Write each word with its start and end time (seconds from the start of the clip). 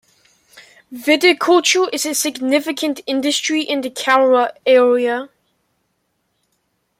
Viticulture 0.91 1.87
is 1.93 2.07
a 2.07 2.15
significant 2.15 3.01
industry 3.05 3.61
in 3.61 3.81
the 3.81 3.91
Cowra 3.91 4.51
area. 4.65 5.29